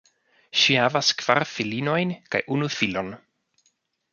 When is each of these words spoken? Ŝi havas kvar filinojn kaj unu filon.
Ŝi 0.61 0.77
havas 0.83 1.11
kvar 1.19 1.45
filinojn 1.49 2.15
kaj 2.37 2.41
unu 2.57 2.71
filon. 2.77 3.13